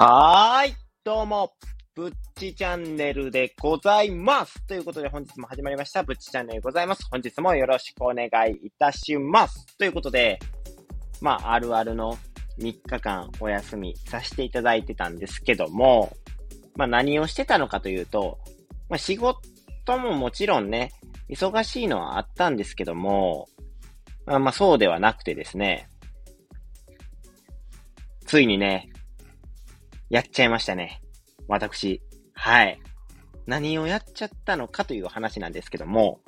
[0.00, 1.54] はーい、どうも、
[1.96, 4.64] ぶっちチャンネルでございます。
[4.68, 7.04] ということで本日も始まりました、ぶっちチャンネルでございます。
[7.10, 9.76] 本日もよろしくお願いいたします。
[9.76, 10.38] ということで、
[11.20, 12.16] まあ、あるあるの
[12.60, 16.16] 3日間お休みさせていただいてたんですけども、
[16.76, 18.38] まあ何をしてたのかというと、
[18.88, 19.40] まあ仕事
[19.98, 20.92] ももちろんね、
[21.28, 23.48] 忙しいのはあったんですけども、
[24.26, 25.88] まあまあそうではなくてですね、
[28.26, 28.92] ついにね、
[30.10, 31.00] やっちゃいましたね。
[31.48, 32.02] 私。
[32.34, 32.80] はい。
[33.46, 36.20] 何をやっちゃったのかという話なんですけども、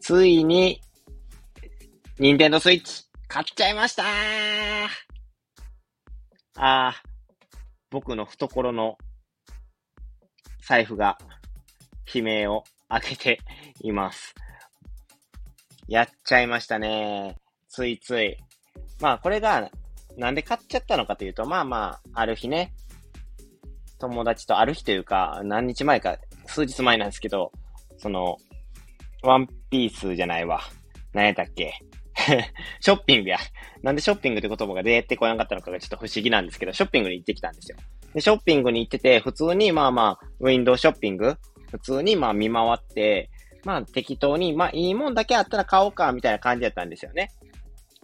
[0.00, 0.80] ついに、
[2.18, 4.06] ニンテンドスイッチ、買っちゃいましたー
[6.56, 7.58] あー、
[7.90, 8.96] 僕の懐の
[10.66, 11.18] 財布が
[12.12, 13.40] 悲鳴を開けて
[13.80, 14.34] います。
[15.88, 17.36] やっちゃいましたね。
[17.68, 18.36] ついつい。
[19.00, 19.70] まあ、これが
[20.16, 22.72] なんで買っちゃったのかというと、まあまあ、ある日ね、
[23.98, 27.52] 友達とある日というか、何日前か、数日前なんですけど、
[27.98, 28.36] その、
[29.22, 30.60] ワンピースじゃないわ。
[31.12, 31.72] 何やったっけ？
[32.80, 33.38] ショッピングや。
[33.82, 37.78] なんでショッピングって言葉が出てこなかったのかがちょっと不思議なんですけど、ショッピングに行ってきたんですよ。
[38.14, 41.36] で、ショッピングに行ってて、普通にまあまあ、ウィンドウショッピング
[41.70, 43.30] 普通にまあ見回って、
[43.64, 47.30] まあ適当に、まあいいもんだけあったら買おうか、みたいな感じだったんですよね。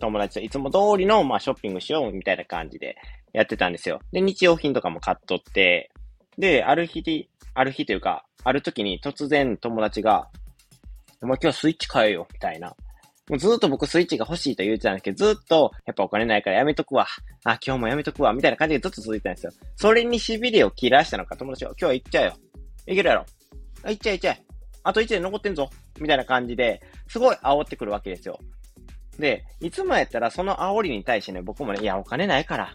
[0.02, 2.96] 友達といつも通りの、まあ、ショッピングしようみたいな感じで
[3.32, 4.00] やってたんですよ。
[4.10, 5.92] で、日用品とかも買っとって、
[6.36, 10.28] で、ある日、ある日というか、ある時に突然友達が、
[11.22, 12.74] もう今日スイッチ買えよ、みたいな。
[13.28, 17.06] もうずっと僕スイッチが欲しいと言ってたんですけど、ずっと、やっぱお金ないからやめとくわ。
[17.44, 18.32] あ、今日もやめとくわ。
[18.32, 19.52] みたいな感じでずっと続いてたんですよ。
[19.76, 22.32] それに痺れを切らしたのか、友達は、今日は行っちゃえよ。
[22.88, 23.26] いけるやろ。
[23.84, 24.42] あ、行っちゃえ行っちゃえ。
[24.82, 25.70] あと1年残ってんぞ。
[26.00, 28.38] みたいな感じで、すごい煽ってくるわけですよ。
[29.22, 32.74] で、いつもやったらその煽りに対してね、僕もね、いや、お金ないから。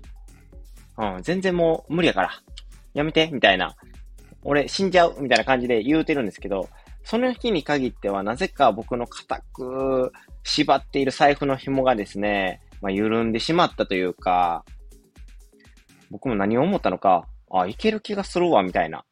[0.97, 2.31] うん、全然もう無理やから。
[2.93, 3.75] やめて、みたいな。
[4.43, 6.69] 俺死んじゃう、みたいな感じで言うてるんですけど、
[7.03, 10.11] その日に限ってはなぜか僕の固く
[10.43, 14.63] 縛っている財布の紐がですね、まあ、緩んでしまったというか、
[16.09, 19.03] 僕も何を思ったのか、あ、いける気がするわ、みたいな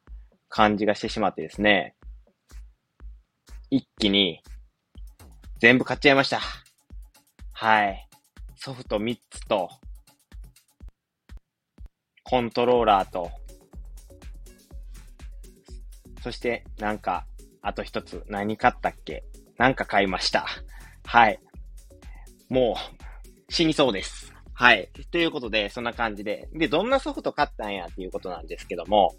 [0.48, 1.94] 感じがしてしまってですね、
[3.68, 4.42] 一気に
[5.60, 6.40] 全部買っちゃいました。
[7.58, 8.06] はい。
[8.54, 9.70] ソフト3つと、
[12.22, 13.30] コントローラーと、
[16.22, 17.24] そしてなんか、
[17.62, 19.24] あと一つ何買ったっけ？
[19.56, 20.46] なんか買いました。
[21.06, 21.40] はい。
[22.50, 22.76] も
[23.48, 24.34] う、死にそうです。
[24.52, 24.90] はい。
[25.10, 26.50] ということで、そんな感じで。
[26.52, 29.14] で、どんなソフト買ったんやっていうことなんですけども、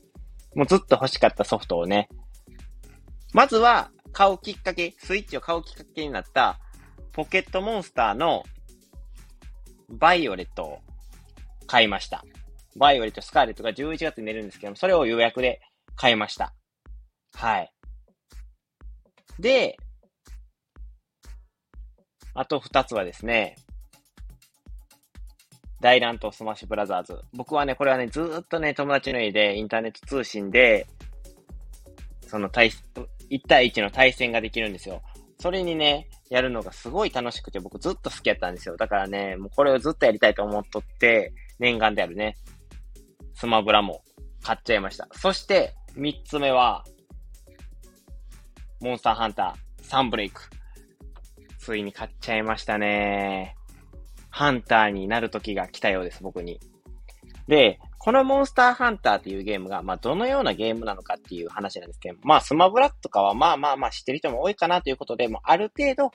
[0.53, 2.07] もうずっと欲しかったソフトをね、
[3.33, 6.59] まずは買うきっかけ、スイッチを買うきっかけになった
[7.17, 8.43] ポケットモンスターの
[9.89, 10.79] バイオレットを
[11.65, 12.23] 買いました。
[12.77, 15.59] バイオレット、スカーレットが11月に出るんですけども、それを予約で
[15.95, 16.53] 買いました。
[17.33, 17.73] はい。
[19.39, 19.77] で、
[22.35, 23.55] あと2つはですね、
[25.81, 27.19] 大乱闘スマッシュブラザーズ。
[27.33, 30.85] 僕はね、これはね、ずっとね、友達の家でインターネット通信で、
[32.27, 35.01] その対、1対1の対戦ができるんですよ。
[35.39, 38.75] それにね、やるのがすごい楽しくて、僕ずっと好きやったんですよ。
[38.77, 42.35] だからね、もうこれをずっとやりたいと思っとって、念願であるね、
[43.33, 44.03] スマブラも
[44.43, 45.07] 買っちゃいました。
[45.13, 46.83] そして、3つ目は、
[48.81, 50.41] モンスターハンターサンブレイク。
[51.59, 53.55] ついに買っちゃいましたね。
[54.29, 56.59] ハンターになる時が来たようです、僕に。
[57.47, 66.11] で、このモンスターハンターっていうゲームが、まあ、どのようなゲームなのかっていう話なんですけど、まあ、スマブラとかは、まあまあまあ知ってる人も多いかなということで、もうある程度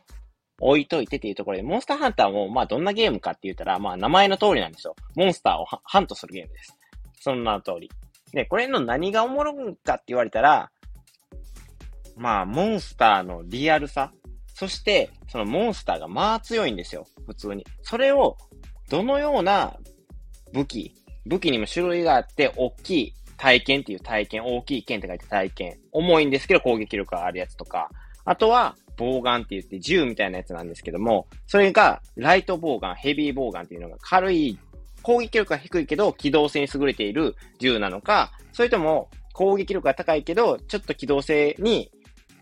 [0.61, 4.95] 置いといてっていうところで、モンスターハンターも、まあ、どんなゲームかって言ったら、まあ、名前の通りなんですよ。
[5.17, 6.77] モンスターをハントするゲームです。
[7.21, 7.91] そんな通り。
[8.33, 10.71] で、これの何がおもろいかって言われたら、
[12.17, 14.13] まあ、モンスターのリアルさ。
[14.55, 17.07] そして、そのモンスターがまあ強いんですよ。
[17.27, 17.67] 普通に。
[17.83, 18.37] それを、
[18.91, 19.77] どのような
[20.53, 20.95] 武器、
[21.27, 25.79] 武器にも種類があって、大きい体験っていう体験、大きい剣って書いて体験。
[25.93, 27.91] 重いんですけど攻撃力があるやつとか。
[28.25, 34.59] あとは、ボウガンって言って銃みたいなやつなんですけども、それが、ライトボウガン、ヘビーボウガンっていうのが軽い、
[35.03, 41.91] 攻撃力が低いけど、機動性に優れている銃なのか、それとも、攻撃力が高いけど、ちょっと機動性に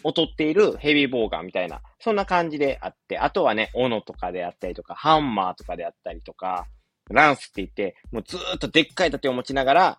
[0.05, 6.67] 劣っているヘビーボウガンみたいな、そんな感じであって、あとはね、斧とかであったりとか、ハンマーとかであったりとか、
[7.15, 9.99] ランスって言って、もうずーっとでっかい盾を持ちながら、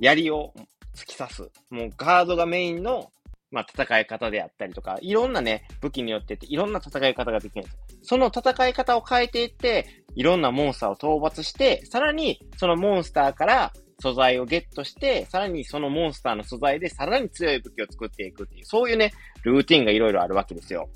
[0.00, 0.52] 槍を
[0.94, 1.50] 突き刺す。
[1.70, 3.10] もうガードがメインの
[3.50, 7.78] まあ、戦い方であったりとか、いろんなね、武器によってていろんな戦い方ができるんです。
[8.02, 19.12] その戦い方を変えていって、いろんなモンスターを討伐して、さらにそのモンスターから素材をゲットして、さらにそのモンスターの素材でさらに強い武器を作っていくっていう、そういうね、
[19.44, 20.88] ルーティンがいろいろあるわけですよ。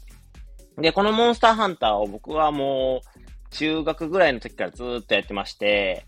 [0.76, 3.19] で、このモンスターハンターを僕はもう、
[3.50, 6.06] 中学ぐらいの時からずっとやってまして、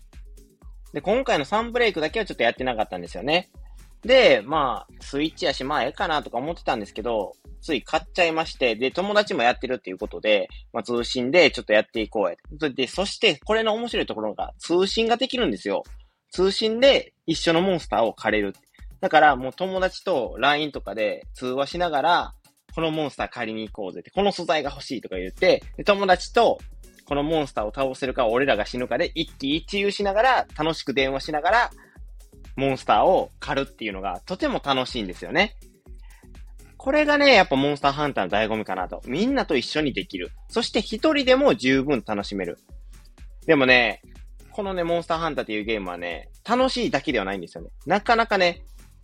[0.93, 3.51] で、今回のサンブレイクだけはちょっとやってなかったんですよね。
[4.05, 12.69] で、まあ、スイッチやし、まあ、ええかなとか思ってたんですけど、つい買っちゃいまして、で、友達もやってるっていうことで、まあ、通信でちょっとやっていこうや。
[12.69, 15.83] で、そして、これの面白いところが、通信ができるんですよ。
[16.31, 18.53] 通信で一緒のモンスターを借りる。
[18.99, 22.33] だから、もう友達と LINE とかで通話しながら、
[22.75, 26.59] このモンスター借りに行こうぜって、この素材が欲しいとか言って、で友達と
[27.05, 31.71] このモンスターを倒せるか俺らが死ぬかで一喜一憂しながら、楽しく電話しながら、
[32.55, 35.55] モンスターを狩るっていうのがとても楽しいんですよね。
[36.77, 39.01] これがね、やっぱモンスターハンターの醍醐味かなと。
[39.05, 40.31] みんなと一緒にできる。
[40.49, 42.59] そして一人でも十分楽しめる。
[43.45, 44.01] でもね、
[44.51, 47.69] このね、モンスターハンターっていうゲームはね、楽しいだけではないんですよね。
[47.85, 48.63] なかなかね、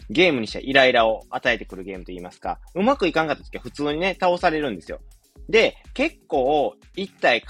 [0.09, 4.99] ゲームにしてイライラを与えてくるゲームと言いますか、うまくいかんかった時は普通にね、倒されるんですよ。
[5.47, 7.43] で、結構、一体、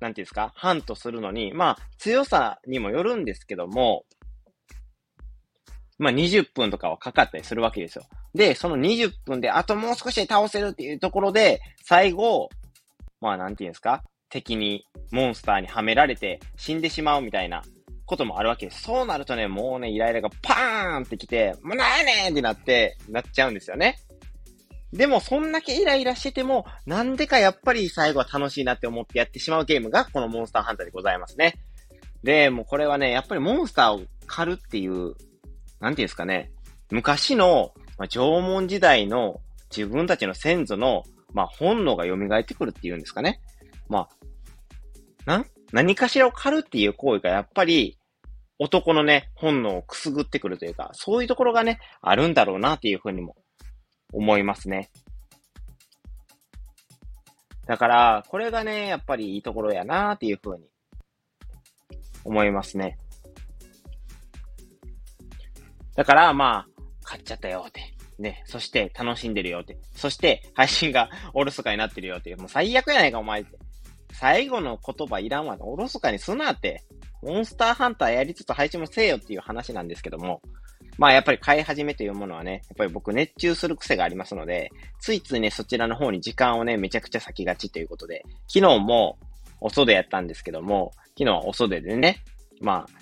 [0.00, 4.04] なんていうんですか、ハントするのに、まあ、強さにもよるんですけども、
[5.98, 8.04] まあ20分とかはかかったりするわけですよ。
[8.34, 12.48] で、その20分であともう少しで倒せるっていうところで、最後、
[13.20, 14.02] まあなんていうんですか？
[14.30, 17.62] 敵に、モンスターにはめられて死んでしまうみたいな
[18.06, 18.82] こともあるわけです。
[18.82, 23.98] そうなるとね、もうね、イライラがパーンってきて、もうなんやねんってなって、なっちゃうんですよね。
[24.92, 31.54] でも、そんだけイライラしてても、なんでかやっぱり最後は楽しいなって思ってやってしまうゲームが、このモンスターハンターでございますね。
[32.24, 35.14] で、もうこれはね、やっぱりモンスターを狩るっていう
[35.80, 36.52] なんていうんですかね、
[36.90, 39.40] 昔の、まあ、縄文時代の
[39.74, 43.40] 自分たちの先祖の、まあ、本能が蘇ってくるっていうんですかね。
[43.88, 44.08] まあ、
[45.26, 47.96] な、何かしらを狩るっていう行為がやっぱり、
[48.58, 53.36] 男のね、本能をくすぐってくるというか、そういうところがね、あるんだろうなっていうふうにも
[54.12, 54.90] 思いますね。
[57.66, 60.64] だから、これがね、やっぱりいいところやなっていうふうに
[62.24, 62.98] 思いますね。
[65.94, 67.80] だから、まあ、買っちゃったよって。
[68.20, 68.42] ね。
[68.46, 69.78] そして楽しんでるよって。
[69.94, 72.34] そして配信が おろそかになってるよって。
[72.36, 73.58] もう最悪やないかお前って。
[74.12, 75.56] 最後の言葉いらんわ。
[75.60, 76.84] おろそかにすなって。
[77.22, 80.42] モンスターハンターやりつつ配信もせえよっていう話なんですけども。
[80.98, 84.70] まあやっぱり買い始めというものはね、やっぱり僕熱中する癖がありますので、
[85.00, 89.18] ついついね、そちらの方に時間をね、めちゃくちゃ先がちということで、昨日も
[89.60, 92.22] お袖やったんですけども、昨日はお袖でね、
[92.60, 93.00] まあ、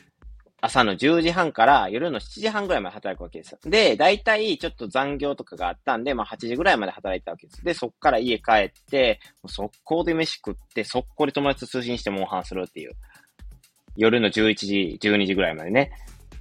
[0.61, 3.59] 朝の10時半から夜の7時半ぐらいまで働くわけですよ。
[3.65, 7.65] で、大体ちょっと残業とかがあったんで、まあ8時ぐらいまで働いたわけです。
[7.65, 12.93] で、そっから家帰って、速攻で飯食って、速攻で友達と通信してモンハンするっていう。
[13.97, 15.93] 夜の11時、12時ぐらいまでね。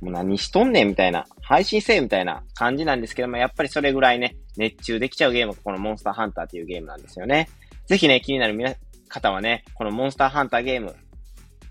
[0.01, 7.49] もう何しとんねんみたいな、配信せえみたいな感じなんですけども、やっぱりそれぐらいね、熱中できちゃうゲームがこのモンスターハンターっていうゲームなんですよね。
[7.87, 8.75] ぜひね、気になる皆
[9.09, 10.95] 方はね、このモンスターハンターゲーム、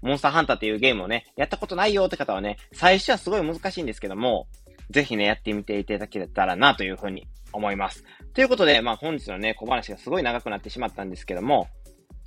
[0.02, 4.48] モンスターハンターっていうゲームをね、やったことないよって方はね、最初はすごい難しいんですけども、
[4.90, 8.04] ぜひね、やってみていただけたらなというふうに思います。
[8.34, 11.68] ということで、まあ本日のね、小話がすごい長くなってしまったんですけども、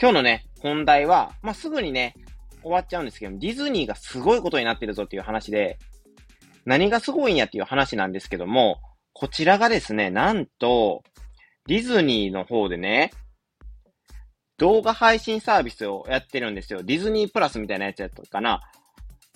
[0.01, 2.15] 今日のね、本題は、まあすぐにね、
[2.61, 5.77] 終わっちゃうんですけどもディズニーがすごいことになってるぞっていう話で、
[6.69, 8.79] 何がすごいんやっていう話なんですけども、
[9.13, 11.01] こちらがですね、なんと、
[11.65, 13.09] ディズニーの方でね、
[14.59, 16.83] 動画配信サービスをやってるんですよ。
[16.83, 18.61] ディズニープラスみたいなやつやったかな。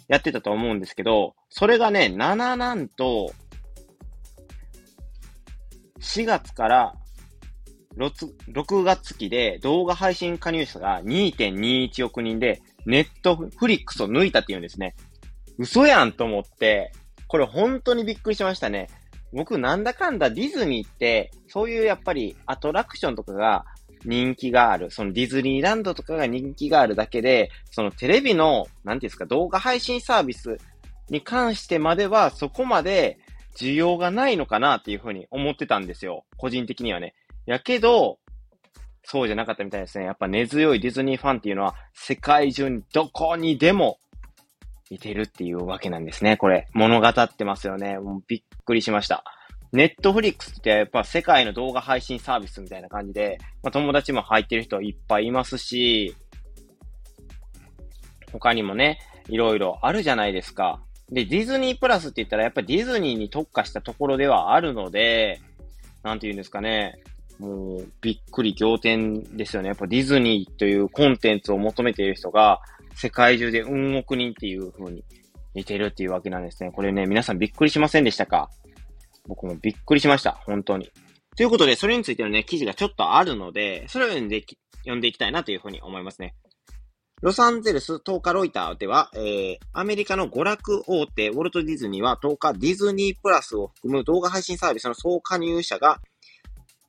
[0.07, 3.33] やってたと思うんですけど、それがね、7なんと、
[6.01, 6.93] 4月から
[7.97, 14.95] 6月期で動画配信加入者が2.21億人で、ネットフリックスを抜いたっていうんですね。
[15.57, 16.91] 嘘やんと思って、
[17.33, 18.89] これ本当にびっくりしましたね。
[19.31, 23.65] 僕なんだかんだディズニーって、そういうやっぱりアトラクションとかが
[24.05, 24.91] 人気がある。
[24.91, 30.59] そのディズニーランドとかが人気があるだけで、そのテレビの、なんていうんですか、動画配信サービス
[31.09, 33.17] に関してまではそこまで
[33.57, 36.25] 需要がないのかなっていうふうに思ってたんですよ。
[36.37, 37.15] 個人的にはね。
[37.47, 38.19] やけど、
[39.05, 40.05] そうじゃなかったみたいですね。
[40.05, 43.97] やっぱ根強いディズニーファンっていうのは世界中にどこにでも
[44.95, 46.37] いてるっていうわけなんですね。
[46.37, 47.97] これ、物語ってますよね。
[47.99, 49.23] もうびっくりしました。
[49.71, 56.15] ネットフリックスってやっぱ世界の動画配信サービスみたいな感じで、まあ、友達も入ってる人いっぱいいますし、
[58.31, 60.79] 他にもね、いろいろあるじゃないですか。
[61.09, 65.41] で、ディズニープラスって言ったらやっぱディズニーに特化したところではあるので、
[66.03, 66.99] なんて言うんですかね。
[67.39, 69.69] もう、びっくり仰天ですよね。
[69.69, 72.61] やっぱディズニーというコンテンツを求めている人が、
[72.95, 75.03] 世界中で運億人っていう風に
[75.53, 76.71] 似てるっていうわけなんですね。
[76.71, 78.49] これね、皆さんびっくりしませんでしたか？
[79.27, 80.31] 僕もびっくりしました。
[80.45, 80.91] 本当に。
[81.35, 84.43] ということで、それについてのね、記事がちょっとあるので、それを読んで
[84.79, 86.35] 読んでいきたいなというふうに思いますね。
[87.21, 96.01] ロサンゼルス10日ロイターでは、えー、アメリカの娯楽大手ウォルト・ディズニーは10日ディズニープラスを含む動画配信サービスの総加入者が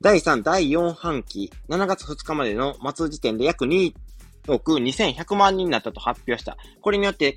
[0.01, 3.93] 第3、第4半期7月2日までの末時点で約2
[4.47, 6.57] 億2100万人になったと発表した。
[6.81, 7.35] これによって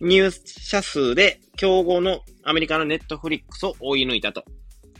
[0.00, 4.44] 入社数で競合のアメリカのネットフリックスを追い抜いたと。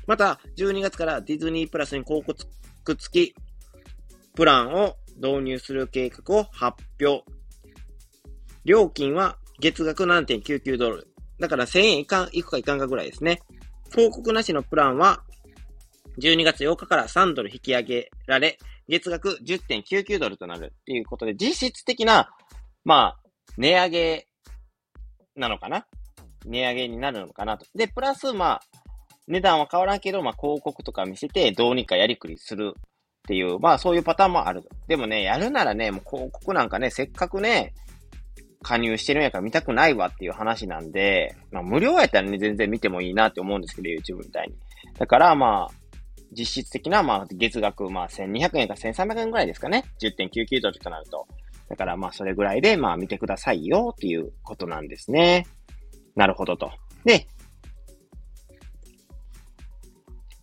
[0.07, 3.35] また、12月からディズニープラスに広告付き
[4.35, 7.25] プランを導入する計画を発表。
[8.65, 11.09] 料金は月額7.99ドル。
[11.39, 13.43] だから1000円いかん、いくかいかんかぐらいですね。
[13.91, 15.23] 広告なしのプランは
[16.21, 18.59] 12月8日から3ドル引き上げられ、
[18.89, 22.31] 月額10.99ドルとなるっていうことで、実質的な、
[22.85, 24.27] まあ、値上げ
[25.37, 25.87] なのかな？
[26.47, 27.67] 値上げになるのかなと。
[27.75, 28.61] で、プラス、まあ、
[29.27, 32.81] 値段は変わらんけど、まあ、広告とか見せて、どうにかやりくりするっ
[33.29, 34.63] ていう、まあそういうパターンもある。
[34.87, 37.75] でもね、やるならね、もう広告なんかね、せっかくね、
[38.63, 44.55] 加入してるんやから見たくないわっていう話なんで、まあ無料やったらね、全然見てもいいなって思うんですけど、YouTube みたいに。
[44.99, 45.75] だからまあ、
[46.33, 49.85] 実質的な、まあ、月額、まあ、1200円か1300円ぐらいですかね。
[50.01, 51.27] 10.99ドルとなると。
[51.69, 55.47] だから、まあ、それぐらいで、まあ、見てくださいよっていうことなんですね。
[56.15, 56.71] なるほどと。
[57.05, 57.27] で、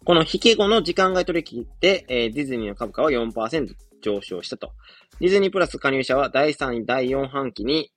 [0.05, 4.71] この引け後の時間外取引で、えー、ディズニーの株価は4%上昇したと。
[5.19, 7.91] ディズニープラス加入者は第3、第4半期に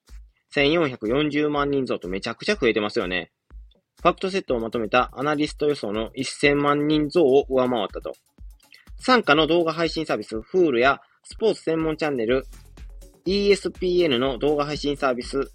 [0.54, 3.30] 1440万人増とめちゃくちゃ増えてますよね。
[4.00, 8.12] ファクトセットをまとめたアナリスト予想の1000万人増を上回ったと。
[9.00, 12.46] 参加の動画配信サービス、Hulu やスポーツ専門チャンネル、
[13.26, 15.50] ESPN の動画配信サービス、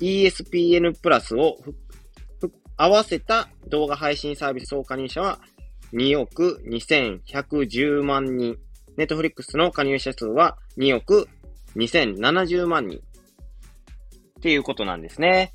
[0.00, 1.58] ESPN プラスを
[2.76, 5.38] 合わせた動画配信サービス総加入者は
[5.92, 8.56] 2億2110万人。
[8.96, 11.28] ネットフリックスの加入者数は2億
[11.76, 12.98] 2070万人。
[12.98, 15.52] っていうことなんですね。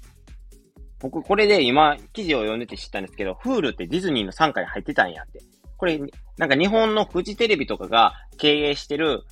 [0.99, 5.41] 僕、これで今、記事を読んでて知ったんですけど、フールってディズニーの傘下に入ってたんやって。
[5.77, 5.99] これ、
[6.37, 9.23] なんか日本のフジテレビとかが経営してる、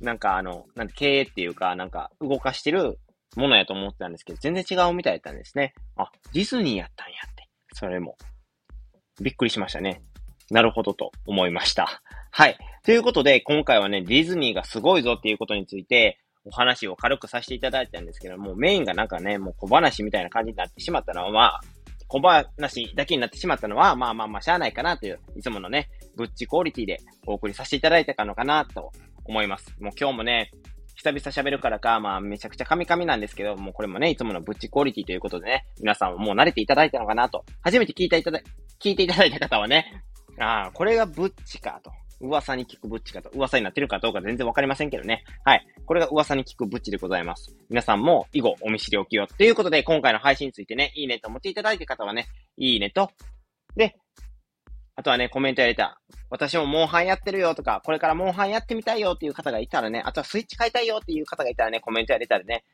[0.00, 2.98] なんかあの、なん経営っていうか、なんか動かしてる
[3.36, 5.74] ものやと思ってたんですけど、全然違うみたいだったんですね。
[5.96, 7.48] あ、ディズニーやったんやって。
[7.74, 8.16] それも。
[9.20, 10.02] びっくりしましたね。
[10.50, 12.02] なるほどと思いました。
[12.30, 12.58] はい。
[12.82, 21.60] ということで、今回はね、ディズニーがすごいぞっていうことについて、お話を軽くさせていただいたんですけども、メインがなんかね、もう小話みたいな感じになってしまったのは、まあ、
[22.08, 28.92] 小話だけになってしまったのは、まあまあまあ、しゃあないかなという、いつものね、ぶっちクオリティでお送りさせていただいたのかなと
[29.24, 29.74] 思います。
[29.80, 30.50] もう今日もね、
[30.94, 37.44] 久々喋るからか、まあめちゃくちゃカミカミなんですけど、もうこれもね、いつものぶっちクオリティということでね、皆さんもう慣れていただいたのかなと。
[37.62, 38.40] 初めて聞いていただ、
[38.80, 40.02] 聞いていただいた方はね、
[40.38, 41.90] ああ、これがブッチかと。
[42.22, 43.30] 噂に聞くブッチかと。
[43.30, 45.24] 噂になってるかどうか全然わかりませんけどね。
[45.44, 45.66] はい。
[45.84, 47.54] これが噂に聞くブッチでございます。
[47.68, 49.26] 皆さんも以後お見知りおきよ。
[49.26, 52.26] ということで、今回の配信についてね、いいねと思っていただいた方はね、
[52.56, 53.10] いいねと、
[53.76, 53.96] で、
[54.94, 56.00] あとはね、コメントやれた。
[56.30, 62.64] 私もモンハンやってるよとか、これからモンハンやってみたいよっていう方がいたらね、あとはスイッチ買いたいよっていう方がいたらね、コメントやれたらね、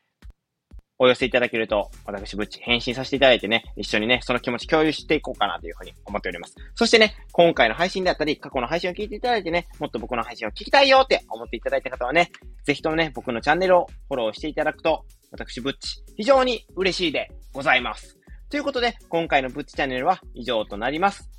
[1.01, 6.57] お寄せいただけると、私、ぶっち返信させていただいてね、一緒にね、その気持ち共有していこうかなというふうに思っております。
[6.75, 12.33] そしてね、今回の配信であったり、過去の配信を聞いていただいてね、もっと僕の配信を聞きたいよって思っていただいた方はね、
[12.65, 18.19] ぜひともね、僕のチャンネルをフォローしていただくと、私、ぶっち、非常に嬉しいでございます。
[18.51, 21.31] ということで、今回のぶっちチャンネルは以上となります。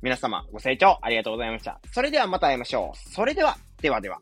[0.00, 1.80] 皆様、ご清聴ありがとうございました。
[1.92, 2.96] それではまた会いましょう。
[2.96, 4.20] それでは、ではでは。